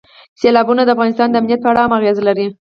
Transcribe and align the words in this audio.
سیلابونه 0.41 0.81
د 0.83 0.89
افغانستان 0.95 1.27
د 1.29 1.35
امنیت 1.39 1.59
په 1.63 1.69
اړه 1.71 1.81
هم 1.83 1.91
اغېز 1.99 2.17
لري. 2.27 2.47